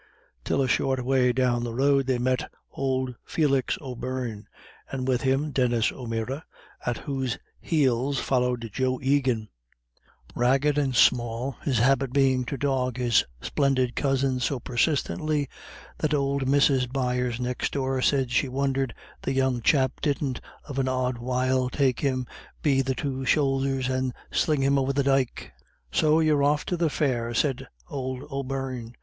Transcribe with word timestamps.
Till 0.43 0.63
a 0.63 0.67
short 0.67 1.05
way 1.05 1.31
down 1.31 1.63
the 1.63 1.75
road 1.75 2.07
they 2.07 2.17
met 2.17 2.51
old 2.71 3.13
Felix 3.23 3.77
O'Beirne, 3.81 4.47
and 4.89 5.07
with 5.07 5.21
him 5.21 5.51
Denis 5.51 5.91
O'Meara, 5.91 6.43
at 6.83 6.97
whose 6.97 7.37
heels 7.59 8.19
followed 8.19 8.67
Joe 8.73 8.99
Egan, 9.03 9.49
ragged 10.33 10.79
and 10.79 10.95
small, 10.95 11.51
his 11.61 11.77
habit 11.77 12.13
being 12.13 12.45
to 12.45 12.57
dog 12.57 12.97
his 12.97 13.25
splendid 13.41 13.95
cousin 13.95 14.39
so 14.39 14.59
persistently 14.59 15.47
that 15.99 16.15
old 16.15 16.47
Mrs. 16.47 16.91
Byers 16.91 17.39
next 17.39 17.71
door 17.73 18.01
said 18.01 18.31
she 18.31 18.47
wondered 18.49 18.95
"the 19.21 19.33
young 19.33 19.61
chap 19.61 20.01
didn't 20.01 20.41
of 20.63 20.79
an 20.79 20.87
odd 20.87 21.19
while 21.19 21.69
take 21.69 21.99
him 21.99 22.25
be 22.63 22.81
the 22.81 22.95
two 22.95 23.23
shoulders 23.23 23.87
and 23.87 24.15
sling 24.31 24.63
him 24.63 24.79
over 24.79 24.93
the 24.93 25.03
dyke." 25.03 25.53
"So 25.91 26.19
you're 26.19 26.41
off 26.41 26.65
to 26.65 26.75
the 26.75 26.89
fair," 26.89 27.35
said 27.35 27.67
old 27.87 28.23
O'Beirne. 28.31 28.95